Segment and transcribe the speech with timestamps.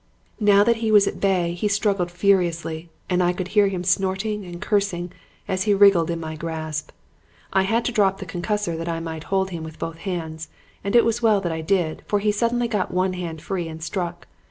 [0.39, 4.43] Now that he was at bay, he struggled furiously, and I could hear him snorting
[4.43, 5.11] and cursing
[5.47, 6.89] as he wriggled in my grasp.
[7.53, 10.49] I had to drop the concussor that I might hold him with both hands,
[10.83, 13.83] and it was well that I did, for he suddenly got one hand free and
[13.83, 14.25] struck.